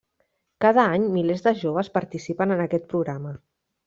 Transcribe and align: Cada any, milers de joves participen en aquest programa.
Cada 0.63 0.85
any, 0.93 1.03
milers 1.17 1.45
de 1.47 1.53
joves 1.59 1.91
participen 1.97 2.55
en 2.57 2.65
aquest 2.65 2.89
programa. 2.95 3.35